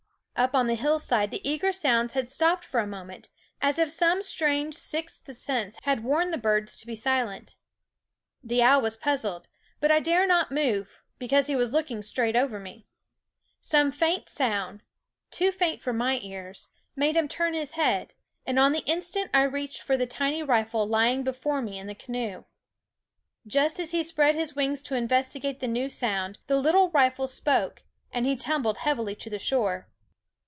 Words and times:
Up 0.37 0.55
on 0.55 0.65
the 0.65 0.73
hillside 0.73 1.29
the 1.29 1.47
eager 1.47 1.71
sounds 1.71 2.15
had 2.15 2.27
stopped 2.27 2.63
for 2.63 2.79
a 2.79 2.87
moment, 2.87 3.29
as 3.61 3.77
if 3.77 3.91
some 3.91 4.23
strange 4.23 4.73
sixth 4.73 5.31
sense 5.37 5.77
had 5.83 6.03
warned 6.03 6.33
the 6.33 6.37
birds 6.39 6.75
to 6.77 6.87
be 6.87 6.95
silent. 6.95 7.57
The 8.43 8.63
owl 8.63 8.81
was 8.81 8.97
puzzled; 8.97 9.47
but 9.79 9.91
I 9.91 9.99
dared 9.99 10.29
not 10.29 10.51
move, 10.51 11.03
because 11.19 11.45
he 11.45 11.55
was 11.55 11.71
looking 11.73 12.01
straight 12.01 12.35
over 12.35 12.59
me. 12.59 12.87
Some 13.61 13.91
faint 13.91 14.29
sound, 14.29 14.81
too 15.29 15.51
faint 15.51 15.83
for 15.83 15.93
my 15.93 16.17
ears, 16.23 16.69
made 16.95 17.15
him 17.15 17.27
turn 17.27 17.53
his 17.53 17.73
head, 17.73 18.15
and 18.43 18.57
on 18.57 18.71
the 18.71 18.85
instant 18.87 19.29
I 19.35 19.43
reached 19.43 19.83
for 19.83 19.95
the 19.95 20.07
tiny 20.07 20.41
rifle 20.41 20.87
lying 20.87 21.21
before 21.21 21.61
me 21.61 21.77
in 21.77 21.85
the 21.85 21.93
canoe. 21.93 22.45
Just 23.45 23.79
as 23.79 23.91
he 23.91 24.01
spread 24.01 24.33
his 24.33 24.55
wings 24.55 24.81
to 24.83 24.95
investigate 24.95 25.59
the 25.59 25.67
new 25.67 25.87
sound, 25.87 26.39
the 26.47 26.57
little 26.57 26.89
rifle 26.89 27.27
spoke, 27.27 27.83
and 28.11 28.25
he 28.25 28.35
tumbled 28.35 28.79
heavily 28.79 29.13
to 29.17 29.29
the 29.29 29.37
shore. 29.37 29.87